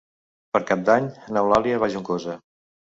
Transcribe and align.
Per 0.55 0.61
Cap 0.71 0.81
d'Any 0.89 1.11
n'Eulàlia 1.37 1.85
va 1.87 1.93
a 1.93 1.97
Juncosa. 1.99 2.41